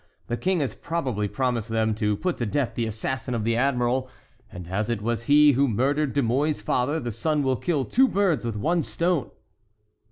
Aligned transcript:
The 0.29 0.35
King 0.35 0.61
has 0.61 0.73
probably 0.73 1.27
promised 1.27 1.69
them 1.69 1.93
to 1.93 2.17
put 2.17 2.39
to 2.39 2.45
death 2.47 2.73
the 2.73 2.87
assassin 2.87 3.35
of 3.35 3.43
the 3.43 3.55
admiral; 3.55 4.09
and 4.51 4.67
as 4.67 4.89
it 4.89 4.99
was 4.99 5.25
he 5.29 5.51
who 5.51 5.67
murdered 5.67 6.13
De 6.13 6.23
Mouy's 6.23 6.59
father, 6.59 6.99
the 6.99 7.11
son 7.11 7.43
will 7.43 7.55
kill 7.55 7.85
two 7.85 8.07
birds 8.07 8.43
with 8.43 8.55
one 8.55 8.81
stone." 8.81 9.29